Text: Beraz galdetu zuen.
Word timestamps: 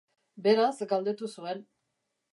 Beraz 0.47 0.79
galdetu 0.93 1.29
zuen. 1.35 1.65